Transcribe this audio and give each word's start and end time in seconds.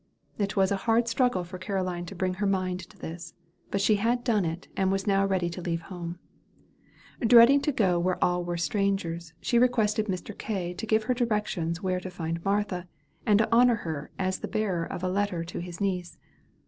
It 0.39 0.55
was 0.55 0.71
a 0.71 0.77
hard 0.89 1.07
struggle 1.07 1.43
for 1.43 1.59
Caroline 1.59 2.07
to 2.07 2.15
bring 2.15 2.33
her 2.41 2.47
mind 2.47 2.79
to 2.89 2.97
this; 2.97 3.35
but 3.69 3.81
she 3.81 3.97
had 3.97 4.23
done 4.23 4.45
it, 4.45 4.67
and 4.75 4.91
was 4.91 5.05
now 5.05 5.27
ready 5.27 5.47
to 5.51 5.61
leave 5.61 5.81
home. 5.93 6.17
Dreading 7.19 7.61
to 7.61 7.71
go 7.71 7.99
where 7.99 8.17
all 8.19 8.43
were 8.43 8.57
strangers, 8.57 9.33
she 9.41 9.59
requested 9.59 10.07
Mr. 10.07 10.35
K. 10.35 10.73
to 10.73 10.87
give 10.87 11.03
her 11.03 11.13
directions 11.13 11.83
where 11.83 11.99
to 11.99 12.09
find 12.09 12.43
Martha, 12.43 12.87
and 13.27 13.37
to 13.37 13.55
honor 13.55 13.75
her 13.85 14.09
as 14.17 14.39
the 14.39 14.47
bearer 14.47 14.87
of 14.91 15.03
a 15.03 15.07
letter 15.07 15.43
to 15.43 15.59
his 15.59 15.79
niece. 15.79 16.17